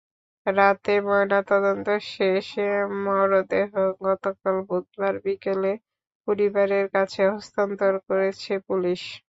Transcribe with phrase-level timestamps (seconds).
[0.47, 2.67] রাতে ময়নাতদন্ত শেষে
[3.03, 3.71] মরদেহ
[4.01, 5.71] গতকাল বুধবার বিকেলে
[6.27, 9.01] পরিবারের কাছে হস্তান্তর করেছে পুলিশ।